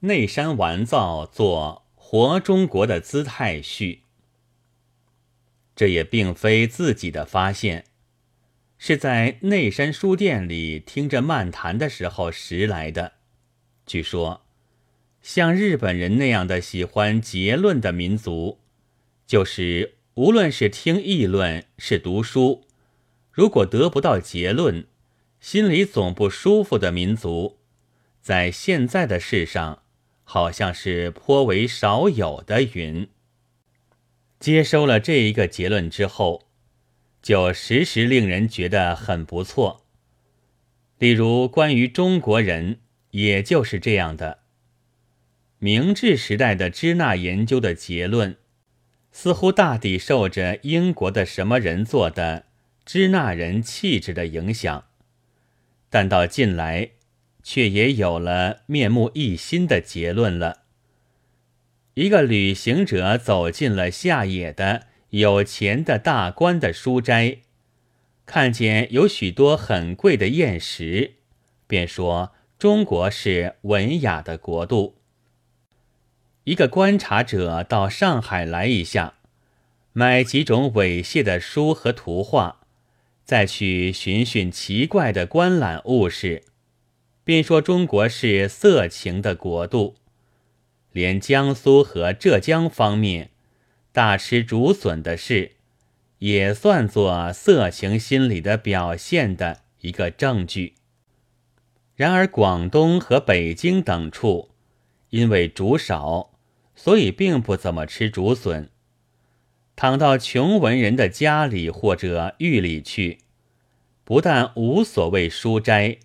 [0.00, 4.02] 内山完造做活中国的姿态序。
[5.74, 7.84] 这也并非自己的发现，
[8.78, 13.14] 是在内山书店里听着漫谈的时候拾来的。
[13.86, 14.42] 据说，
[15.20, 18.58] 像日本人那样的喜欢结论的民族，
[19.26, 22.64] 就是无论是听议论是读书，
[23.32, 24.86] 如果得不到结论，
[25.40, 27.58] 心里总不舒服的民族，
[28.20, 29.82] 在现在的世上，
[30.30, 32.60] 好像是颇为少有的。
[32.60, 33.08] 云。
[34.38, 36.50] 接收了这一个结论之后，
[37.22, 39.86] 就时时令人觉得很不错。
[40.98, 42.80] 例如关于中国人，
[43.12, 44.40] 也就是这样的。
[45.58, 48.36] 明治时代的支那研究的结论，
[49.10, 52.44] 似乎大抵受着英国的什么人做的
[52.84, 54.84] 支那人气质的影响，
[55.88, 56.90] 但到近来，
[57.50, 60.64] 却也有了面目一新的结论了。
[61.94, 67.38] 一个旅行者走进了下野的有钱的大官的书斋，
[68.26, 71.14] 看见有许多很贵的砚石，
[71.66, 74.98] 便说：“中国是文雅的国度。”
[76.44, 79.14] 一个观察者到上海来一下，
[79.94, 82.60] 买几种猥亵的书和图画，
[83.24, 86.44] 再去寻寻奇怪的观览物事，
[87.28, 89.96] 便说中国是色情的国度。
[90.92, 93.32] 连江苏和浙江方面
[93.92, 95.56] 大吃竹笋的事，
[96.20, 100.76] 也算作色情心理的表现的一个证据。
[101.96, 104.48] 然而广东和北京等处，
[105.10, 106.30] 因为竹少，
[106.74, 108.70] 所以并不怎么吃竹笋。
[109.76, 113.18] 躺到穷文人的家里或者狱里去，
[114.02, 115.98] 不但无所谓书斋，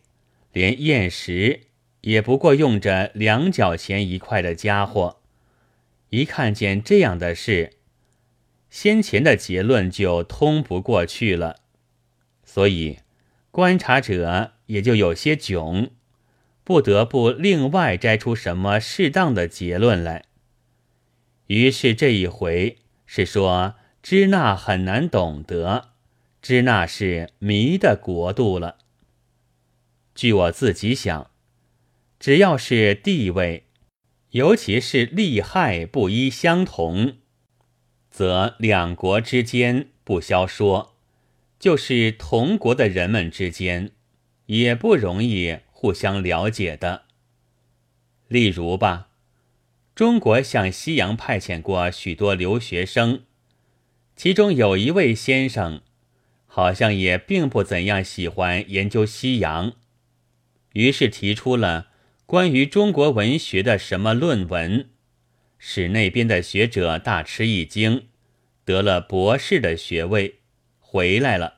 [0.54, 1.64] 连验石。
[2.02, 5.22] 也不过用着两角钱一块的家伙，
[6.10, 7.78] 一看见这样的事，
[8.70, 11.62] 先前的结论就通不过去了，
[12.44, 12.98] 所以
[13.52, 15.92] 观察者也就有些窘，
[16.66, 20.26] 不得不另外摘出什么适当的结论来。
[21.48, 25.92] 于是这一回是说支那很难懂得，
[26.42, 28.80] 支那是迷的国度了。
[30.16, 31.32] 据我自己想。
[32.20, 33.66] 只要是地位，
[34.32, 37.18] 尤其是利害不一相同，
[38.10, 40.96] 则两国之间不消说，
[41.60, 43.92] 就是同国的人们之间，
[44.46, 47.04] 也不容易互相了解的。
[48.30, 49.10] 例如吧，
[49.94, 53.24] 中国向西洋派遣过许多留学生，
[54.16, 55.82] 其中有一位先生，
[56.48, 59.74] 好像也并不怎样喜欢研究西洋，
[60.74, 61.88] 于是提出了。
[62.26, 64.90] 关于中国文学的什么论文，
[65.60, 68.08] 使那边的学者大吃一惊，
[68.66, 70.36] 得了博士的学位，
[70.80, 71.56] 回来了。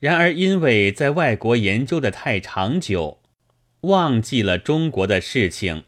[0.00, 3.20] 然而因为在外国研究的太长久，
[3.82, 5.84] 忘记了中国的事情，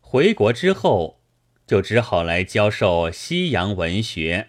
[0.00, 1.20] 回国之后
[1.66, 4.48] 就只好来教授西洋文学。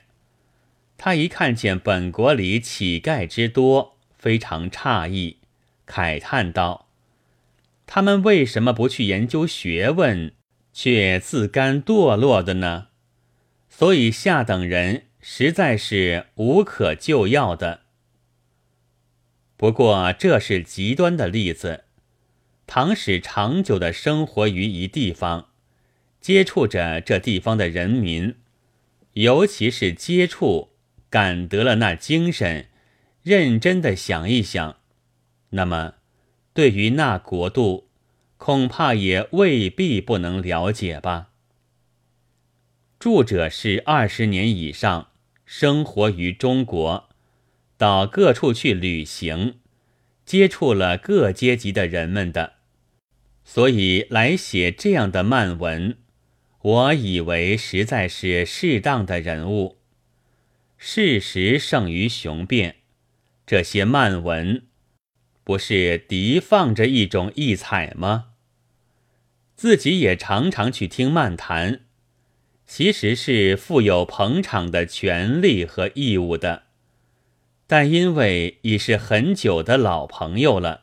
[0.97, 5.37] 他一看见本国里乞丐之多，非常诧异，
[5.87, 6.87] 慨叹道。
[7.85, 10.33] 他们为什么不去研究学问，
[10.73, 12.87] 却自甘堕落的呢？
[13.69, 17.81] 所以下等人实在是无可救药的。
[19.57, 21.83] 不过这是极端的例子。
[22.67, 25.49] 唐使长久的生活于一地方，
[26.19, 28.35] 接触着这地方的人民，
[29.13, 30.71] 尤其是接触
[31.11, 32.69] 感得了那精神，
[33.21, 34.77] 认真的想一想，
[35.49, 35.95] 那么。
[36.53, 37.89] 对于那国度，
[38.37, 41.31] 恐怕也未必不能了解吧。
[42.97, 45.09] 著者是二十年以上，
[45.45, 47.09] 生活于中国，
[47.77, 49.59] 到各处去旅行，
[50.25, 52.53] 接触了各阶级的人们的，
[53.43, 55.97] 所以来写这样的漫文，
[56.61, 59.77] 我以为实在是适当的人物。
[60.77, 62.77] 事实胜于雄辩，
[63.45, 64.63] 这些漫文。
[65.45, 68.31] 不是敌放着一种异彩吗？
[69.55, 71.81] 自己也常常去听漫谈，
[72.65, 76.63] 其实是负有捧场的权利和义务的。
[77.67, 80.81] 但因为已是很久的老朋友了，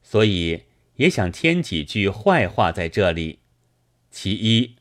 [0.00, 0.62] 所以
[0.94, 3.40] 也想添几句坏话在这里。
[4.12, 4.76] 其一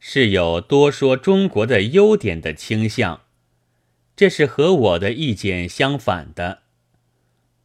[0.00, 3.22] 是有多说中国的优点的倾向，
[4.16, 6.62] 这是和我的意见相反的。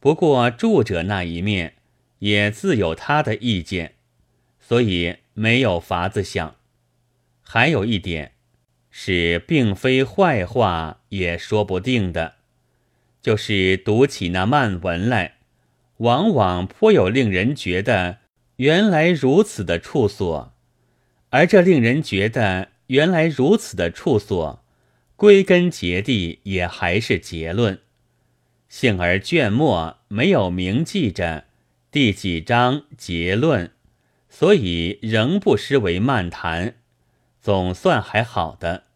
[0.04, 1.76] 不过，著者那一面
[2.18, 3.94] 也自有他的意见，
[4.60, 6.56] 所以没有法子想。
[7.40, 8.32] 还有一点
[8.90, 12.34] 是，并非坏话也说不定的，
[13.22, 15.36] 就是读起那漫文来，
[15.96, 18.18] 往往颇有令人觉得
[18.56, 20.52] 原来如此的处所，
[21.30, 24.62] 而这令人觉得原来如此的处所，
[25.16, 27.80] 归根结底也还是结论。
[28.76, 31.44] 幸而卷末没有明记着
[31.92, 33.70] 第几章结论，
[34.28, 36.74] 所以仍不失为漫谈，
[37.40, 38.86] 总算还好的。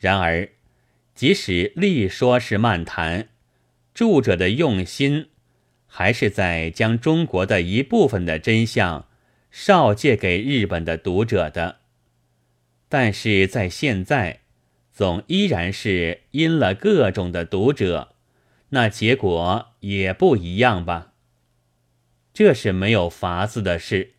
[0.00, 0.48] 然而，
[1.14, 3.28] 即使力说是漫谈，
[3.94, 5.28] 著者的用心
[5.86, 9.06] 还是在将中国的一部分的真相
[9.52, 11.76] 绍借给日本的读者的。
[12.88, 14.40] 但是在现在，
[14.92, 18.13] 总依然是因了各种的读者。
[18.74, 21.12] 那结果也不一样吧？
[22.32, 24.14] 这是没有法子的事。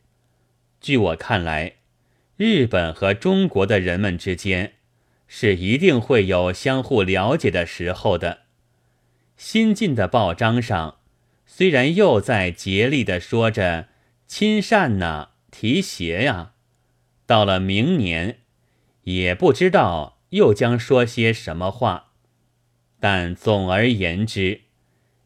[0.80, 1.74] 据我看来，
[2.38, 4.76] 日本和中国的人们之间
[5.28, 8.44] 是一定会有相互了解的时候的。
[9.36, 11.00] 新进的报章上
[11.46, 13.90] 虽然又在竭力的说着
[14.26, 16.54] 亲善呐、提携呀，
[17.26, 18.40] 到了明年，
[19.04, 22.05] 也不知道又将说些什么话。
[23.00, 24.62] 但总而言之，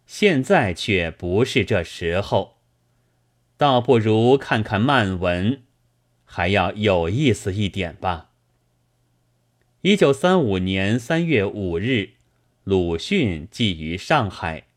[0.06, 2.58] 现在却不是这时候，
[3.58, 5.64] 倒不如看看漫文，
[6.26, 8.32] 还要有意思一点吧。
[9.82, 12.12] 一九三五年三月五日，
[12.64, 14.69] 鲁迅寄于上海。